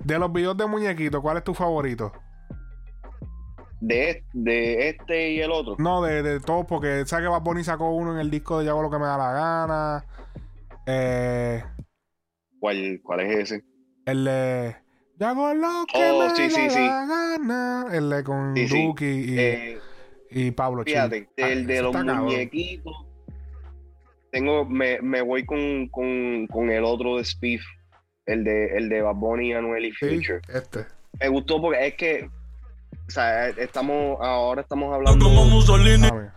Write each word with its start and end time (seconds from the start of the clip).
De 0.00 0.18
los 0.18 0.32
videos 0.32 0.56
de 0.56 0.66
muñequitos, 0.66 1.20
¿cuál 1.20 1.36
es 1.38 1.44
tu 1.44 1.54
favorito? 1.54 2.12
De, 3.80 4.24
de 4.32 4.88
este 4.90 5.32
y 5.32 5.40
el 5.40 5.50
otro. 5.50 5.74
No, 5.78 6.02
de, 6.02 6.22
de 6.22 6.38
todos, 6.40 6.66
porque 6.66 7.04
sabes 7.06 7.24
que 7.24 7.30
Bad 7.30 7.42
Bunny 7.42 7.64
sacó 7.64 7.90
uno 7.90 8.12
en 8.12 8.20
el 8.20 8.30
disco 8.30 8.58
de 8.58 8.66
Yo 8.66 8.72
hago 8.72 8.82
lo 8.82 8.90
que 8.90 8.98
me 8.98 9.06
da 9.06 9.18
la 9.18 9.32
gana. 9.32 10.04
Eh, 10.86 11.62
¿Cuál, 12.60 13.00
¿Cuál 13.02 13.20
es 13.20 13.38
ese? 13.38 13.64
el 14.06 14.24
de 14.24 14.76
Yo 15.18 15.26
hago 15.28 15.54
lo 15.54 15.84
que 15.92 16.10
Oh, 16.10 16.28
me 16.28 16.30
sí, 16.36 16.48
da 16.48 16.70
sí. 16.70 16.78
la 16.86 17.06
gana. 17.06 17.86
El 17.92 18.08
de 18.10 18.24
con. 18.24 18.54
Duki 18.54 19.04
y, 19.04 19.38
Eh, 19.38 19.78
y 20.30 20.50
Pablo 20.52 20.84
fíjate, 20.84 21.28
Ah, 21.38 21.48
el 21.48 21.66
de 21.66 21.74
ese 21.74 21.82
los 21.82 21.94
muñequitos. 21.94 22.94
Tengo, 24.30 24.64
me, 24.64 25.00
me 25.02 25.20
voy 25.22 25.44
con, 25.44 25.88
con, 25.88 26.46
con 26.46 26.70
el 26.70 26.84
otro 26.84 27.16
de 27.18 27.24
Spiff. 27.24 27.62
El 28.26 28.44
de, 28.44 28.76
el 28.76 28.88
de 28.88 29.02
Bad 29.02 29.14
Bunny, 29.16 29.52
Anuel 29.52 29.84
y 29.86 29.92
Sí, 29.92 30.16
Future. 30.16 30.40
este. 30.54 30.86
Me 31.20 31.28
gustó 31.28 31.60
porque 31.60 31.86
es 31.88 31.94
que, 31.94 32.30
o 33.06 33.10
sea, 33.10 33.48
estamos, 33.48 34.18
ahora 34.20 34.62
estamos 34.62 34.94
hablando. 34.94 35.24
Como 35.24 35.44
Mussolini. 35.46 36.06
A 36.06 36.14
ver. 36.14 36.30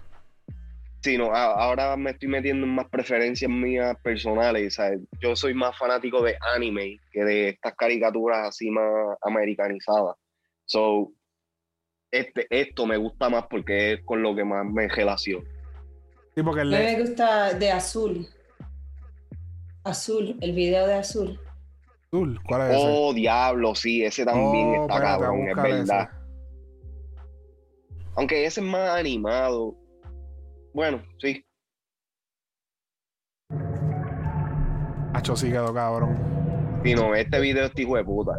Sí, 1.02 1.18
no, 1.20 1.32
a- 1.36 1.54
ahora 1.64 1.96
me 1.96 2.12
estoy 2.12 2.28
metiendo 2.28 2.66
en 2.66 2.74
más 2.74 2.88
preferencias 2.90 3.50
mías 3.52 3.96
personales. 4.02 4.74
¿sabes? 4.74 5.00
Yo 5.22 5.36
soy 5.36 5.54
más 5.54 5.78
fanático 5.78 6.24
de 6.24 6.36
anime 6.56 7.00
que 7.12 7.24
de 7.24 7.50
estas 7.50 7.76
caricaturas 7.76 8.48
así 8.50 8.72
más 8.72 9.16
americanizadas. 9.22 10.16
So, 10.66 11.12
este, 12.10 12.48
esto 12.50 12.88
me 12.88 12.98
gusta 12.98 13.30
más 13.30 13.46
porque 13.48 13.94
es 13.94 14.02
con 14.04 14.24
lo 14.24 14.36
que 14.36 14.44
más 14.44 14.66
me 14.66 14.88
relaciono. 14.88 15.46
Sí, 16.34 16.42
porque 16.42 16.62
A 16.62 16.64
el 16.64 16.70
me 16.72 17.00
gusta 17.00 17.54
de 17.54 17.72
azul. 17.72 18.28
Azul, 19.84 20.36
el 20.42 20.54
video 20.54 20.88
de 20.88 20.96
azul. 20.96 21.40
Azul, 22.16 22.40
¿cuál 22.48 22.62
es 22.62 22.78
ese? 22.78 22.86
Oh, 22.88 23.14
diablo, 23.14 23.76
sí, 23.76 24.04
ese 24.04 24.24
también 24.24 24.68
Oh, 24.68 24.82
está 24.84 24.94
espérate, 24.96 25.22
cabrón, 25.24 25.50
es 25.50 25.56
verdad. 25.56 26.02
ese. 26.02 26.10
Aunque 28.16 28.46
ese 28.46 28.62
es 28.62 28.66
más 28.66 28.90
animado. 28.92 29.76
Bueno, 30.74 31.02
sí. 31.20 31.46
Hacho, 35.14 35.36
sí 35.36 35.52
quedó 35.52 35.74
cabrón. 35.74 36.18
Sí, 36.84 36.94
no, 36.94 37.14
este 37.16 37.40
video 37.40 37.66
es 37.66 37.72
hijo 37.78 37.98
de 37.98 38.04
puta. 38.06 38.34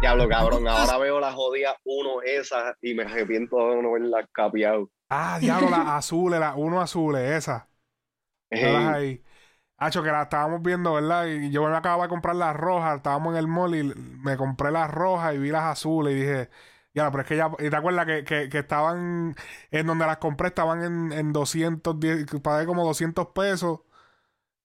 Diablo, 0.00 0.28
cabrón. 0.28 0.68
Ahora 0.68 0.98
veo 0.98 1.20
las 1.20 1.34
jodidas 1.34 1.74
uno 1.84 2.20
esas 2.22 2.76
y 2.82 2.94
me 2.94 3.04
arrepiento 3.04 3.56
de 3.70 3.82
no 3.82 3.92
verlas 3.92 4.26
capeado. 4.32 4.90
Ah, 5.08 5.38
diablo, 5.40 5.70
las 5.70 5.86
azules, 5.86 6.40
las 6.40 6.54
uno 6.56 6.80
azules, 6.80 7.22
esas. 7.32 7.64
Ahí. 8.60 9.22
Hacho, 9.78 10.02
que 10.02 10.10
las 10.10 10.24
estábamos 10.24 10.62
viendo, 10.62 10.94
¿verdad? 10.94 11.26
Y 11.26 11.50
yo 11.52 11.64
me 11.68 11.76
acababa 11.76 12.04
de 12.04 12.08
comprar 12.10 12.36
las 12.36 12.56
rojas, 12.56 12.96
estábamos 12.98 13.32
en 13.34 13.38
el 13.40 13.48
mall 13.48 13.74
y 13.76 13.84
me 13.84 14.36
compré 14.36 14.70
las 14.72 14.90
rojas 14.90 15.34
y 15.34 15.38
vi 15.38 15.50
las 15.50 15.64
azules 15.64 16.14
y 16.14 16.16
dije, 16.20 16.50
ya, 16.94 17.10
pero 17.10 17.22
es 17.22 17.28
que 17.28 17.36
ya, 17.36 17.50
y 17.58 17.70
te 17.70 17.76
acuerdas 17.76 18.06
que, 18.06 18.24
que, 18.24 18.48
que 18.50 18.58
estaban, 18.60 19.36
en 19.70 19.86
donde 19.86 20.06
las 20.06 20.18
compré, 20.18 20.48
estaban 20.48 20.82
en, 20.84 21.12
en 21.12 21.32
210, 21.32 22.26
pagué 22.42 22.66
como 22.66 22.84
200 22.84 23.28
pesos. 23.28 23.80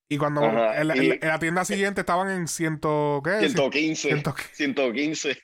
Y 0.10 0.18
cuando 0.18 0.44
Ajá, 0.44 0.80
en, 0.82 0.88
la, 0.88 0.96
y- 0.98 1.00
en 1.00 1.10
la- 1.10 1.16
en 1.16 1.28
la 1.30 1.40
tienda 1.40 1.66
siguiente 1.66 2.02
estaban 2.02 2.30
en 2.30 2.48
ciento, 2.48 3.22
¿qué? 3.24 3.40
115. 3.42 4.10
115. 4.10 4.56
115. 4.56 5.38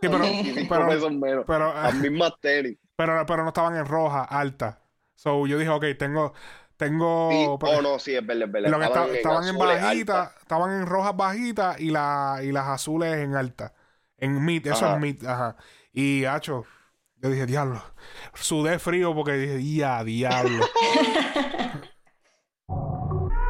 Sí, 0.00 0.08
pero, 0.08 1.72
Las 1.74 1.94
mismas 1.94 2.32
tenis. 2.40 2.78
pero, 2.96 3.24
pero 3.26 3.42
no 3.42 3.48
estaban 3.48 3.76
en 3.76 3.86
roja, 3.86 4.24
alta. 4.24 4.80
So 5.14 5.46
yo 5.46 5.58
dije, 5.58 5.70
ok, 5.70 5.84
tengo, 5.98 6.32
tengo. 6.76 7.28
Sí, 7.30 7.46
pero- 7.60 7.78
oh, 7.78 7.82
no, 7.82 7.98
sí, 7.98 8.14
es 8.14 8.24
verdad, 8.26 8.46
es 8.46 8.52
verdad. 8.52 8.70
lo 8.70 8.78
que 8.78 8.84
esta- 8.86 9.06
estaban 9.08 9.42
en 9.44 9.56
azules 9.56 9.82
bajita, 9.82 10.22
altas. 10.22 10.40
estaban 10.40 10.70
en 10.80 10.86
rojas 10.86 11.16
bajitas 11.16 11.80
y, 11.80 11.90
la, 11.90 12.38
y 12.42 12.52
las 12.52 12.66
azules 12.68 13.14
en 13.18 13.34
alta. 13.34 13.74
En 14.16 14.42
mid, 14.44 14.66
eso 14.66 14.86
Ajá. 14.86 14.94
es 14.94 15.00
mid, 15.00 15.24
ajá. 15.26 15.56
Y 15.92 16.24
hacho, 16.24 16.64
yo 17.16 17.28
dije, 17.30 17.44
diablo. 17.46 17.82
Sudé 18.34 18.78
frío 18.78 19.14
porque 19.14 19.32
dije, 19.32 19.62
ya, 19.76 20.02
diablo. 20.04 20.64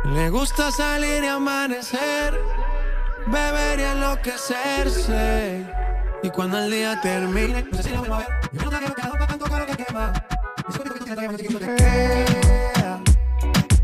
Le 0.04 0.28
gusta 0.30 0.70
salir 0.72 1.22
y 1.22 1.26
amanecer, 1.28 2.36
beber 3.26 3.78
y 3.78 3.82
enloquecerse. 3.84 5.66
Y 6.22 6.28
cuando 6.30 6.58
el 6.58 6.70
día 6.70 7.00
termine, 7.00 7.62
no 7.62 7.76
sé 7.78 7.82
si 7.82 7.90
la 7.90 8.00
vuelvo 8.00 8.14
a 8.16 8.18
ver. 8.18 8.28
Yo 8.52 8.62
no 8.62 8.70
te 8.70 8.76
quiero 8.76 8.94
quedar 8.94 9.12
para 9.12 9.26
tanto 9.26 9.44
caro 9.46 9.66
que 9.66 9.84
quema. 9.84 10.12
Ese 10.68 10.78
cuerpo 10.78 11.04
que 11.04 11.14
tiene 11.16 11.36
te 11.36 11.76
queda. 11.76 13.00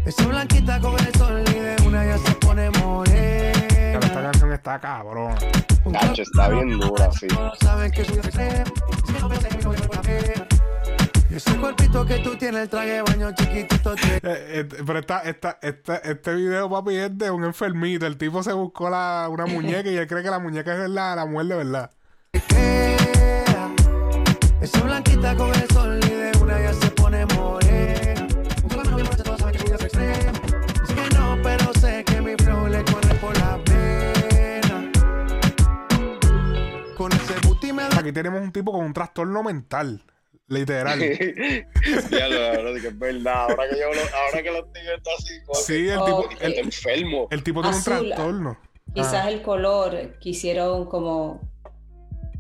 Esa 0.05 0.27
blanquita 0.27 0.81
con 0.81 0.99
el 0.99 1.15
sol 1.15 1.45
y 1.49 1.59
de 1.59 1.77
una 1.87 2.05
ya 2.05 2.19
se 2.19 2.33
pone 2.35 2.71
Pero 2.71 3.05
esta 3.05 4.01
morena. 4.01 4.23
canción 4.23 4.53
está 4.53 4.79
cabrón. 4.79 5.35
Cacho, 5.93 6.23
está 6.23 6.49
bien 6.51 6.79
dura, 6.79 7.11
sí. 7.13 7.27
Saben 7.61 7.91
que 7.91 8.05
soy. 8.05 8.19
Es 8.19 8.29
que 8.29 8.37
que 8.37 9.13
la 9.13 9.97
ese 11.37 11.55
cuerpito 11.59 12.07
que 12.07 12.19
tú 12.21 12.37
tienes, 12.37 12.63
el 12.63 12.69
traje 12.71 12.93
de 12.93 13.03
baño 13.03 13.31
chiquitito 13.35 13.95
Eh, 13.95 14.21
eh, 14.23 14.69
pero 14.87 14.99
esta, 14.99 15.21
esta, 15.21 15.59
esta, 15.61 15.97
este 15.97 16.35
video, 16.35 16.71
papi, 16.71 16.95
es 16.97 17.19
de 17.19 17.31
un 17.31 17.45
enfermito. 17.45 18.07
El 18.07 18.17
tipo 18.17 18.43
se 18.43 18.55
buscó 18.55 18.89
la, 18.89 19.29
una 19.31 19.45
muñeca 19.45 19.91
y 19.91 19.97
él 19.97 20.07
cree 20.07 20.23
que 20.23 20.31
la 20.31 20.39
muñeca 20.39 20.73
es 20.73 20.79
verdad, 20.79 21.17
la 21.17 21.27
mujer 21.27 21.47
de 21.49 21.57
verdad. 21.57 21.91
Queda. 22.41 23.71
Esa 24.61 24.81
blanquita 24.83 25.37
con 25.37 25.55
el 25.55 25.69
sol 25.71 26.01
y 26.05 26.09
de 26.11 26.33
una 26.41 26.61
ya 26.61 26.73
se 26.75 26.91
pone 26.91 27.27
morena. 27.27 28.27
Un 28.63 28.69
color 28.69 28.91
no 28.91 28.97
bien 28.97 29.07
bonito, 29.07 29.23
todos 29.25 29.41
saben 29.41 29.55
que 29.55 29.59
soy 29.61 29.71
extremo. 29.73 30.33
Dice 30.83 30.95
que 30.95 31.15
no, 31.17 31.39
pero 31.43 31.73
sé 31.75 32.05
que 32.05 32.21
mi 32.21 32.35
flow 32.37 32.67
le 32.69 32.85
corre 32.85 33.15
por 33.21 33.37
la 33.39 33.59
pena. 33.65 34.91
Con 36.97 37.13
ese 37.13 37.35
booty 37.47 37.73
me 37.73 37.83
da 37.83 37.99
Aquí 37.99 38.13
tenemos 38.13 38.41
un 38.41 38.53
tipo 38.53 38.73
con 38.73 38.85
un 38.85 38.93
trastorno 38.93 39.43
mental. 39.43 40.03
Literal. 40.49 40.99
ya 42.11 42.29
lo 42.29 42.47
ahora 42.47 42.75
sí 42.77 42.81
que 42.81 42.89
es 42.89 42.99
verdad. 42.99 43.51
Ahora 43.51 43.69
que 43.69 43.79
yo 43.81 43.93
lo, 43.93 44.01
ahora 44.17 44.43
que 44.45 44.51
lo 44.53 44.65
estoy 44.65 44.83
viendo 44.83 45.11
así, 45.19 45.35
Sí, 45.67 45.89
el 45.89 45.99
Oh, 45.99 46.05
tipo, 46.29 46.41
el, 46.41 46.55
enfermo. 46.59 47.29
el 47.33 47.43
tipo 47.43 47.63
tiene 47.63 47.77
un 47.77 47.83
trastorno. 47.83 48.59
Quizás 48.95 49.15
Ah. 49.25 49.29
el 49.31 49.43
color, 49.43 50.17
quisieron 50.21 50.87
como 50.89 51.41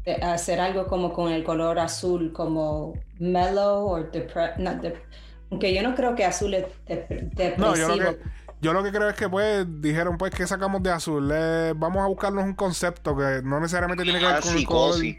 de- 0.07 0.15
hacer 0.15 0.61
algo 0.61 0.87
como 0.87 1.13
con 1.13 1.31
el 1.33 1.45
color 1.45 1.79
azul, 1.79 2.33
como 2.33 2.95
mellow 3.19 3.87
o 3.89 3.99
dep- 3.99 5.03
aunque 5.51 5.75
yo 5.75 5.83
no 5.83 5.95
creo 5.95 6.15
que 6.15 6.25
azul 6.25 6.55
es 6.55 6.65
dep- 6.87 7.09
depresivo. 7.35 7.67
No, 7.67 7.77
yo 7.77 7.89
lo 7.89 7.97
que, 7.99 8.19
yo 8.63 8.73
lo 8.73 8.83
que 8.83 8.91
creo 8.91 9.09
es 9.11 9.17
que 9.17 9.29
pues 9.29 9.67
dijeron 9.83 10.17
pues 10.17 10.33
que 10.35 10.47
sacamos 10.47 10.83
de 10.83 10.91
azul. 10.91 11.31
Eh, 11.33 11.73
vamos 11.77 12.03
a 12.03 12.07
buscarnos 12.07 12.45
un 12.45 12.55
concepto 12.55 13.17
que 13.17 13.43
no 13.45 13.61
necesariamente 13.61 14.03
tiene 14.05 14.19
que 14.19 14.25
ver 14.27 14.35
Más 14.37 14.45
con 14.47 14.57
el 14.57 14.65
color. 14.65 14.95
psicosis. 14.95 15.17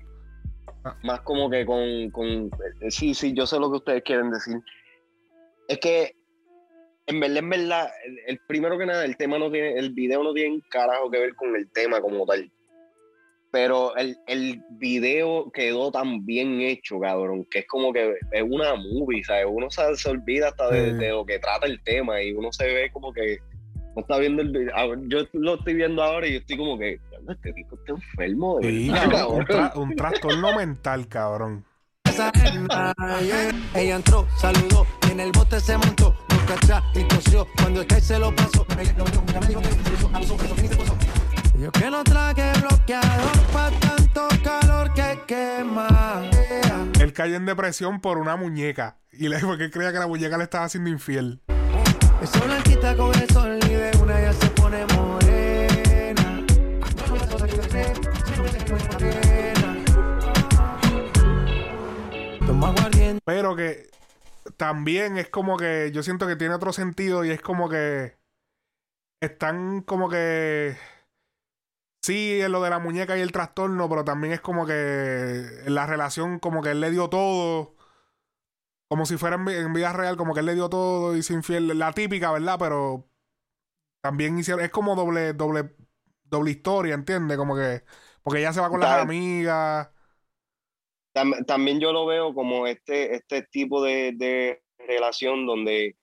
Ah. 0.84 0.98
Más 1.04 1.22
como 1.22 1.50
que 1.50 1.66
con, 1.66 2.10
con. 2.12 2.28
eh, 2.82 2.90
Sí, 2.92 3.14
sí, 3.14 3.34
yo 3.34 3.46
sé 3.46 3.60
lo 3.60 3.70
que 3.70 3.78
ustedes 3.78 4.04
quieren 4.04 4.32
decir. 4.32 4.58
Es 5.68 5.80
que, 5.80 6.16
en 7.08 7.20
verdad, 7.20 7.38
en 7.38 7.50
verdad, 7.50 7.90
el, 8.06 8.20
el 8.28 8.40
primero 8.48 8.78
que 8.78 8.86
nada, 8.86 9.04
el 9.06 9.18
tema 9.18 9.38
no 9.38 9.52
tiene. 9.52 9.78
El 9.78 9.92
video 9.94 10.24
no 10.24 10.34
tiene 10.34 10.62
carajo 10.70 11.10
que 11.12 11.20
ver 11.20 11.36
con 11.36 11.56
el 11.56 11.70
tema 11.72 12.00
como 12.02 12.26
tal. 12.26 12.50
Pero 13.52 13.96
el, 13.96 14.18
el 14.28 14.62
video 14.72 15.50
quedó 15.52 15.90
tan 15.92 16.26
bien 16.26 16.60
hecho, 16.62 17.00
cabrón, 17.00 17.46
que 17.50 17.60
es 17.60 17.68
como 17.68 17.94
que 17.94 18.16
es 18.32 18.44
una 18.44 18.76
movie, 18.76 19.24
¿sabes? 19.24 19.46
Uno 19.50 19.70
se, 19.72 19.96
se 19.96 20.10
olvida 20.10 20.50
hasta 20.50 20.70
de, 20.70 20.94
de 20.96 21.10
lo 21.10 21.26
que 21.26 21.40
trata 21.40 21.66
el 21.66 21.82
tema 21.84 22.22
y 22.22 22.34
uno 22.34 22.52
se 22.52 22.66
ve 22.68 22.92
como 22.92 23.14
que 23.14 23.38
no 23.96 24.02
está 24.02 24.18
viendo 24.20 24.42
el 24.42 24.50
video. 24.52 24.74
Ah, 24.76 24.86
Yo 25.08 25.20
lo 25.34 25.56
estoy 25.56 25.76
viendo 25.76 26.04
ahora 26.04 26.28
y 26.28 26.34
yo 26.34 26.40
estoy 26.40 26.58
como 26.58 26.78
que, 26.78 27.00
"Diablo, 27.10 27.32
este 27.32 27.54
tipo 27.54 27.76
está 27.78 27.94
enfermo, 27.94 28.60
de 28.60 28.70
Sí, 28.70 28.90
verdad, 28.90 29.12
cabrón, 29.12 29.38
un, 29.40 29.46
cabrón". 29.46 29.70
tra- 29.72 29.78
un 29.82 29.96
trastorno 29.96 30.54
mental, 30.54 31.08
cabrón. 31.08 31.66
Ella 33.76 33.96
entró, 33.96 34.28
saludó, 34.38 34.86
y 35.08 35.12
en 35.12 35.20
el 35.20 35.32
bote 35.32 35.60
se 35.60 35.78
montó, 35.78 36.16
nunca 36.30 36.54
atrás 36.56 36.84
y 36.96 37.04
tosió. 37.04 37.48
Cuando 37.62 37.82
el 37.82 37.88
se 38.02 38.20
lo 38.20 38.36
pasó, 38.36 38.66
ella 38.80 38.94
lo 38.98 39.04
único 39.06 39.26
que 39.26 39.40
me 39.40 39.48
dijo 39.48 39.62
que 39.62 39.68
se 39.70 39.94
hizo, 39.94 40.10
a 40.14 40.20
los 40.20 40.32
ojos, 40.32 40.54
que 40.62 40.68
se 40.68 40.76
puso. 40.76 40.98
Yo 41.60 41.72
que 41.72 41.90
no 41.90 42.04
traje 42.04 42.52
bloqueador 42.60 43.40
pa' 43.52 43.72
tanto 43.80 44.28
calor 44.44 44.94
que 44.94 45.20
quema. 45.26 46.22
Él 47.00 47.14
cayó 47.14 47.36
en 47.36 47.48
depresión 47.48 48.00
por 48.00 48.20
una 48.20 48.36
muñeca. 48.36 49.00
Y 49.12 49.28
le 49.28 49.40
porque 49.40 49.72
creía 49.72 49.92
que 49.92 49.98
la 49.98 50.06
muñeca 50.06 50.38
le 50.38 50.44
estaba 50.44 50.66
haciendo 50.66 50.92
infiel. 50.92 51.42
Esa 52.22 52.40
blanquita 52.46 52.96
con 52.96 53.12
el 53.16 53.28
sol 53.30 53.58
y 53.66 53.70
de 53.70 53.92
una 54.00 54.22
ya 54.22 54.34
se 54.34 54.48
pone 54.52 54.86
morena. 54.96 56.46
Toma. 62.46 62.76
Pero 63.26 63.56
que 63.56 63.90
también 64.58 65.18
es 65.18 65.30
como 65.30 65.58
que 65.58 65.92
yo 65.92 66.04
siento 66.04 66.28
que 66.28 66.36
tiene 66.36 66.54
otro 66.54 66.72
sentido 66.72 67.26
y 67.26 67.32
es 67.32 67.42
como 67.42 67.68
que 67.68 68.16
están 69.22 69.82
como 69.82 70.08
que 70.08 70.78
sí 72.02 72.42
en 72.42 72.52
lo 72.52 72.62
de 72.62 72.70
la 72.70 72.80
muñeca 72.80 73.18
y 73.18 73.22
el 73.22 73.32
trastorno, 73.32 73.90
pero 73.90 74.04
también 74.04 74.34
es 74.34 74.42
como 74.42 74.66
que 74.66 74.74
en 75.66 75.76
la 75.76 75.86
relación 75.86 76.40
como 76.40 76.62
que 76.62 76.72
él 76.72 76.82
le 76.82 76.92
dio 76.92 77.10
todo 77.10 77.78
como 78.88 79.06
si 79.06 79.18
fuera 79.18 79.36
en, 79.36 79.74
vida 79.74 79.94
real, 79.94 80.16
como 80.18 80.34
que 80.34 80.40
él 80.40 80.46
le 80.46 80.56
dio 80.56 80.70
todo 80.70 81.16
y 81.16 81.24
sin 81.24 81.38
infiel. 81.38 81.78
La 81.78 81.92
típica, 81.92 82.32
¿verdad? 82.32 82.58
Pero 82.60 83.10
también 84.02 84.38
hicieron. 84.40 84.64
Es 84.64 84.72
como 84.72 84.96
doble, 84.96 85.34
doble, 85.34 85.76
doble 86.24 86.52
historia, 86.52 86.94
¿entiendes? 86.96 87.38
Como 87.38 87.56
que. 87.56 87.84
Porque 88.22 88.40
ella 88.40 88.54
se 88.54 88.62
va 88.62 88.70
con 88.70 88.80
las 88.80 89.02
amigas. 89.02 89.90
También 91.48 91.80
yo 91.80 91.92
lo 91.92 92.06
veo 92.06 92.34
como 92.34 92.68
este, 92.68 93.16
este 93.16 93.42
tipo 93.42 93.84
de, 93.84 94.14
de 94.16 94.62
relación 94.78 95.48
donde 95.48 95.98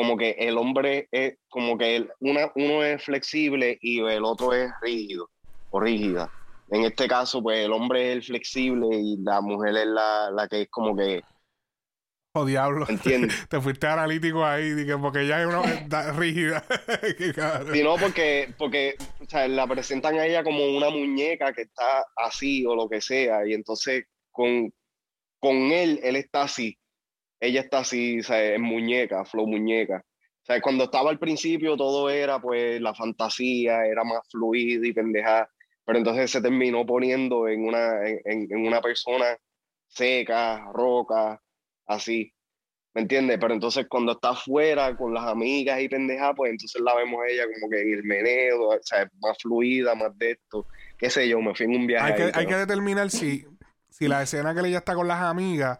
como 0.00 0.16
que 0.16 0.30
el 0.38 0.56
hombre 0.56 1.08
es 1.12 1.36
como 1.50 1.76
que 1.76 1.96
el, 1.96 2.10
una, 2.20 2.50
uno 2.54 2.82
es 2.82 3.04
flexible 3.04 3.76
y 3.82 4.00
el 4.00 4.24
otro 4.24 4.54
es 4.54 4.70
rígido 4.80 5.28
o 5.68 5.78
rígida. 5.78 6.32
En 6.70 6.84
este 6.84 7.06
caso, 7.06 7.42
pues 7.42 7.66
el 7.66 7.70
hombre 7.70 8.12
es 8.12 8.16
el 8.16 8.22
flexible 8.22 8.88
y 8.96 9.18
la 9.18 9.42
mujer 9.42 9.76
es 9.76 9.86
la, 9.88 10.30
la 10.30 10.48
que 10.48 10.62
es 10.62 10.70
como 10.70 10.96
que 10.96 11.20
Oh, 12.32 12.46
diablo. 12.46 12.86
Te 13.50 13.60
fuiste 13.60 13.88
analítico 13.88 14.42
ahí, 14.42 14.72
porque 15.02 15.20
ella 15.20 15.42
es 15.42 15.48
una 15.48 16.12
rígida. 16.12 16.64
sí, 17.74 17.82
no, 17.82 17.96
porque, 17.96 18.54
porque 18.56 18.94
o 19.20 19.28
sea, 19.28 19.48
la 19.48 19.66
presentan 19.66 20.14
a 20.14 20.24
ella 20.24 20.42
como 20.42 20.64
una 20.64 20.88
muñeca 20.88 21.52
que 21.52 21.62
está 21.62 22.06
así 22.16 22.64
o 22.64 22.74
lo 22.74 22.88
que 22.88 23.02
sea. 23.02 23.46
Y 23.46 23.52
entonces 23.52 24.04
con, 24.30 24.72
con 25.40 25.56
él, 25.56 26.00
él 26.02 26.16
está 26.16 26.44
así. 26.44 26.78
Ella 27.40 27.62
está 27.62 27.78
así, 27.78 28.20
o 28.20 28.22
sea, 28.22 28.54
es 28.54 28.60
muñeca, 28.60 29.24
flow 29.24 29.46
muñeca. 29.46 30.04
O 30.42 30.44
sea, 30.44 30.60
cuando 30.60 30.84
estaba 30.84 31.10
al 31.10 31.18
principio 31.18 31.76
todo 31.76 32.10
era 32.10 32.40
pues 32.40 32.80
la 32.80 32.94
fantasía, 32.94 33.86
era 33.86 34.04
más 34.04 34.20
fluido 34.30 34.84
y 34.84 34.92
pendeja. 34.92 35.48
Pero 35.84 35.98
entonces 35.98 36.30
se 36.30 36.42
terminó 36.42 36.84
poniendo 36.86 37.48
en 37.48 37.64
una, 37.66 38.06
en, 38.06 38.46
en 38.50 38.66
una 38.66 38.80
persona 38.80 39.36
seca, 39.88 40.70
roca 40.72 41.40
así. 41.86 42.32
¿Me 42.92 43.02
entiendes? 43.02 43.38
Pero 43.40 43.54
entonces 43.54 43.86
cuando 43.88 44.12
está 44.12 44.30
afuera 44.30 44.96
con 44.96 45.14
las 45.14 45.24
amigas 45.24 45.80
y 45.80 45.88
pendejas, 45.88 46.32
pues 46.36 46.50
entonces 46.50 46.82
la 46.82 46.94
vemos 46.96 47.20
ella 47.28 47.44
como 47.44 47.70
que 47.70 47.82
en 47.82 47.92
el 47.94 48.04
meneo, 48.04 48.68
o 48.68 48.78
sea, 48.82 49.08
más 49.20 49.38
fluida, 49.40 49.94
más 49.94 50.16
de 50.18 50.32
esto. 50.32 50.66
Qué 50.98 51.08
sé 51.08 51.28
yo, 51.28 51.40
me 51.40 51.54
fui 51.54 51.66
en 51.66 51.76
un 51.76 51.86
viaje. 51.86 52.12
Hay, 52.12 52.32
que, 52.32 52.38
hay 52.38 52.46
que 52.46 52.56
determinar 52.56 53.10
si, 53.10 53.46
si 53.88 54.08
la 54.08 54.22
escena 54.22 54.54
que 54.54 54.66
ella 54.66 54.78
está 54.78 54.94
con 54.94 55.06
las 55.06 55.20
amigas 55.20 55.78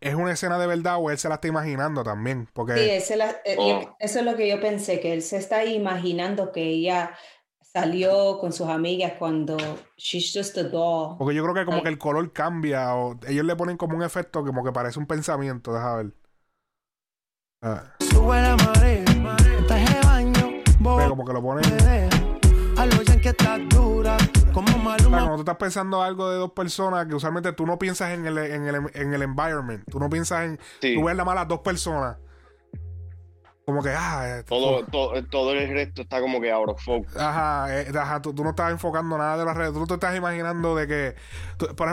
es 0.00 0.14
una 0.14 0.32
escena 0.32 0.58
de 0.58 0.66
verdad 0.66 0.96
o 0.98 1.10
él 1.10 1.18
se 1.18 1.28
la 1.28 1.36
está 1.36 1.48
imaginando 1.48 2.02
también. 2.04 2.48
Porque... 2.52 3.00
Sí, 3.00 3.14
eh, 3.44 3.56
oh. 3.58 3.96
eso 3.98 4.18
es 4.20 4.24
lo 4.24 4.36
que 4.36 4.48
yo 4.48 4.60
pensé, 4.60 5.00
que 5.00 5.12
él 5.12 5.22
se 5.22 5.36
está 5.36 5.64
imaginando 5.64 6.52
que 6.52 6.62
ella 6.62 7.12
salió 7.72 8.38
con 8.38 8.52
sus 8.52 8.68
amigas 8.68 9.14
cuando 9.18 9.56
she's 9.96 10.32
just 10.34 10.56
a 10.58 10.64
doll. 10.64 11.16
Porque 11.18 11.34
yo 11.34 11.42
creo 11.42 11.54
que 11.54 11.64
como 11.64 11.82
que 11.82 11.88
el 11.88 11.98
color 11.98 12.32
cambia 12.32 12.94
o 12.94 13.18
ellos 13.26 13.44
le 13.44 13.56
ponen 13.56 13.76
como 13.76 13.96
un 13.96 14.02
efecto 14.02 14.44
como 14.44 14.64
que 14.64 14.72
parece 14.72 14.98
un 14.98 15.06
pensamiento, 15.06 15.72
deja 15.72 15.96
ver. 15.96 16.12
Ah. 17.62 17.94
Baño, 20.80 21.08
como 21.08 21.24
que 21.24 21.32
lo 21.32 21.42
ponen. 21.42 21.64
que 23.20 23.30
está 23.30 23.58
dura, 23.58 24.16
como 24.64 24.90
cuando 25.10 25.34
tú 25.34 25.40
estás 25.40 25.56
pensando 25.56 26.02
algo 26.02 26.30
de 26.30 26.36
dos 26.36 26.52
personas 26.52 27.06
que 27.06 27.14
usualmente 27.14 27.52
tú 27.52 27.66
no 27.66 27.78
piensas 27.78 28.10
en 28.10 28.26
el, 28.26 28.38
en 28.38 28.66
el, 28.66 28.90
en 28.94 29.14
el 29.14 29.22
environment, 29.22 29.84
tú 29.90 29.98
no 29.98 30.08
piensas 30.08 30.44
en. 30.44 30.58
Tú 30.80 31.04
ves 31.04 31.16
la 31.16 31.24
mala 31.24 31.44
dos 31.44 31.60
personas. 31.60 32.16
Como 33.68 33.82
que, 33.82 33.90
ah, 33.90 34.38
eh, 34.38 34.44
todo, 34.44 34.82
todo, 34.86 35.22
todo, 35.26 35.52
el 35.52 35.68
resto 35.68 36.00
está 36.00 36.22
como 36.22 36.40
que 36.40 36.50
out 36.50 36.70
of 36.70 36.82
focus. 36.82 37.14
Ajá, 37.14 37.66
eh, 37.78 37.92
ajá 37.94 38.22
tú, 38.22 38.32
no 38.32 38.48
estás 38.48 38.70
enfocando 38.70 39.18
nada 39.18 39.36
de 39.36 39.44
las 39.44 39.54
redes. 39.54 39.74
Tú 39.74 39.80
no 39.80 39.86
te 39.86 39.92
estás 39.92 40.16
imaginando 40.16 40.74
de 40.74 40.86
que, 40.86 41.14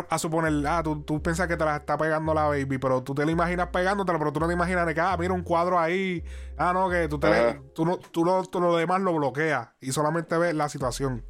a 0.10 0.18
suponer, 0.18 0.66
ah, 0.68 0.82
tú, 0.82 1.02
tú 1.02 1.22
piensas 1.22 1.50
que 1.50 1.58
te 1.58 1.66
la 1.66 1.76
está 1.76 1.98
pegando 1.98 2.34
la 2.34 2.48
baby, 2.48 2.78
pero 2.78 3.04
tú 3.04 3.14
te 3.14 3.26
la 3.26 3.32
imaginas 3.34 3.68
pegándotela, 3.74 4.18
pero 4.18 4.32
tú 4.32 4.40
no 4.40 4.48
te 4.48 4.54
imaginas 4.54 4.86
de 4.86 4.94
que, 4.94 5.02
ah, 5.02 5.18
mira 5.20 5.34
un 5.34 5.44
cuadro 5.44 5.78
ahí. 5.78 6.24
Ah, 6.58 6.72
no, 6.72 6.90
que 6.90 7.10
tú, 7.10 7.20
te, 7.20 7.60
tú, 7.74 7.84
no, 7.84 7.98
tú, 7.98 8.24
lo, 8.24 8.42
tú 8.46 8.62
lo 8.62 8.78
demás 8.78 9.02
lo 9.02 9.14
bloqueas 9.14 9.68
y 9.82 9.92
solamente 9.92 10.38
ves 10.38 10.56
la 10.56 10.70
situación. 10.70 11.26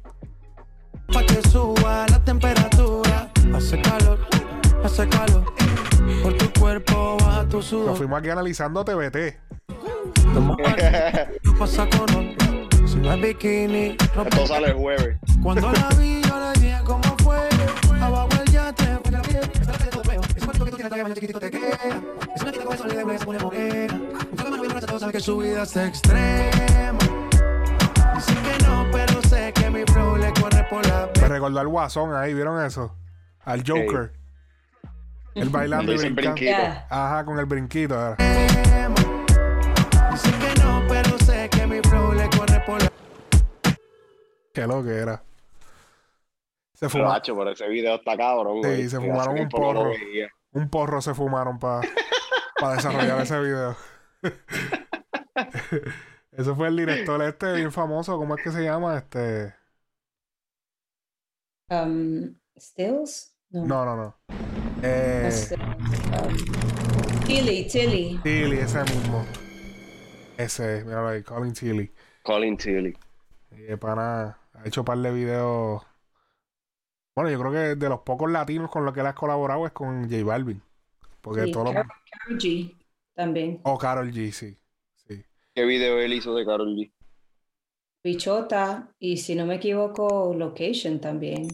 Pa' 1.12 1.22
que 1.24 1.42
suba 1.48 2.06
la 2.08 2.22
temperatura, 2.24 3.30
hace 3.54 3.80
calor, 3.80 4.18
hace 4.84 5.08
calor. 5.08 5.44
Por 6.22 6.36
tu 6.36 6.60
cuerpo 6.60 7.16
baja 7.20 7.48
tu 7.48 7.62
sudor. 7.62 7.86
Nos 7.88 7.98
fuimos 7.98 8.18
aquí 8.18 8.28
analizando 8.30 8.84
TBT. 8.84 9.36
pasa 11.58 11.88
con 11.88 12.36
Si 12.86 12.96
no 12.96 13.12
es 13.12 13.20
bikini, 13.20 13.96
Esto 13.98 14.46
sale 14.46 14.68
el 14.68 14.74
jueves. 14.74 15.16
Cuando 15.42 15.72
la 15.72 15.88
vi, 15.98 16.20
yo 16.22 16.38
le 16.40 16.60
dije 16.60 16.78
cómo 16.84 17.16
fue. 17.22 17.38
Abajo 18.00 18.28
el 18.44 18.52
yate, 18.52 18.98
fue 19.02 19.12
la 19.12 19.22
piel. 19.22 19.50
Ese 20.36 20.44
cuarto 20.44 20.64
que 20.64 20.70
tú 20.70 20.76
tienes 20.76 20.90
todavía 20.90 21.14
chiquitito 21.14 21.40
te 21.40 21.50
queda. 21.50 21.78
Es 22.34 22.42
una 22.42 22.52
tita 22.52 22.64
con 22.64 22.74
eso 22.74 22.86
le 22.86 22.96
debe 22.96 23.18
se 23.18 23.24
pone 23.24 23.38
morena. 23.38 23.94
Un 23.94 24.36
toque 24.36 24.50
mano 24.50 24.62
bien 24.62 24.80
todos 24.80 25.00
saben 25.00 25.12
que 25.12 25.20
su 25.20 25.38
vida 25.38 25.62
es 25.62 25.76
extrema. 25.76 26.75
Por 30.68 30.86
la 30.86 31.10
Me 31.20 31.28
recordó 31.28 31.60
al 31.60 31.68
Guasón 31.68 32.14
ahí, 32.14 32.34
¿vieron 32.34 32.64
eso? 32.64 32.96
Al 33.40 33.62
Joker. 33.66 34.12
El 35.34 35.50
bailando 35.50 35.92
y 35.92 35.96
brincando. 35.96 36.40
Ajá, 36.88 37.24
con 37.24 37.38
el 37.38 37.46
brinquito. 37.46 38.16
Dice 38.16 38.26
que 40.38 40.62
no, 40.62 40.82
pero 40.88 41.18
sé 41.18 41.48
que 41.50 41.66
mi 41.66 41.80
flow 41.80 42.12
le 42.12 42.28
corre 42.30 42.60
por 42.66 42.82
la... 42.82 42.90
Qué 44.54 44.66
lo 44.66 44.82
que 44.82 44.94
era. 44.94 45.22
Se 46.72 46.88
fumaron. 46.88 47.36
por 47.36 47.48
ese 47.48 47.68
video 47.68 47.96
está 47.96 48.16
cabrón. 48.16 48.62
Sí, 48.62 48.88
se 48.88 48.98
fumaron 48.98 49.38
un 49.38 49.48
porro. 49.48 49.92
Un 50.52 50.70
porro 50.70 51.00
se 51.00 51.14
fumaron 51.14 51.58
para 51.58 51.82
desarrollar 52.74 53.20
ese 53.20 53.40
video. 53.40 53.76
Ese 56.32 56.54
fue 56.54 56.68
el 56.68 56.76
director 56.76 57.22
este 57.22 57.52
bien 57.54 57.72
famoso. 57.72 58.18
¿Cómo 58.18 58.36
es 58.36 58.42
que 58.42 58.50
se 58.50 58.62
llama? 58.62 58.98
Este. 58.98 59.54
Um, 61.68 62.36
Stills? 62.56 63.34
No, 63.50 63.84
no, 63.84 63.96
no. 63.96 64.16
Eh... 64.82 65.30
Tilly, 67.26 67.66
Tilly. 67.66 68.20
Tilly, 68.22 68.58
ese 68.58 68.84
mismo. 68.84 69.26
Ese, 70.36 70.84
mira 70.84 71.08
ahí, 71.08 71.22
Colin 71.22 71.52
Tilly. 71.52 71.90
Colin 72.22 72.56
Tilly. 72.56 72.96
Y 73.50 73.74
pana 73.76 74.38
ha 74.52 74.62
hecho 74.64 74.82
un 74.82 74.84
par 74.84 74.98
de 74.98 75.10
videos. 75.10 75.82
Bueno, 77.16 77.30
yo 77.30 77.40
creo 77.40 77.50
que 77.50 77.74
de 77.74 77.88
los 77.88 78.00
pocos 78.00 78.30
latinos 78.30 78.70
con 78.70 78.84
los 78.84 78.94
que 78.94 79.00
él 79.00 79.06
ha 79.06 79.14
colaborado 79.14 79.66
es 79.66 79.72
con 79.72 80.08
J 80.08 80.22
Balvin. 80.22 80.62
Porque 81.20 81.44
sí, 81.44 81.52
todos 81.52 81.72
Carol, 81.72 81.90
G 82.38 82.76
también. 83.14 83.60
O 83.64 83.72
oh, 83.72 83.78
Carol 83.78 84.12
G, 84.12 84.30
sí. 84.30 84.56
sí. 84.94 85.24
¿Qué 85.52 85.64
video 85.64 85.98
él 85.98 86.12
hizo 86.12 86.34
de 86.36 86.44
Carol 86.44 86.76
G? 86.76 86.92
Bichota 88.06 88.86
y 89.00 89.16
si 89.16 89.34
no 89.34 89.46
me 89.46 89.56
equivoco, 89.56 90.32
Location 90.32 91.00
también. 91.00 91.48